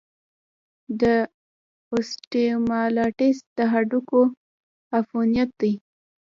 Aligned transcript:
د 1.01 1.03
اوسټیومایلايټس 1.93 3.37
د 3.57 3.59
هډوکو 3.71 4.21
عفونت 4.95 5.49
دی. 5.61 5.73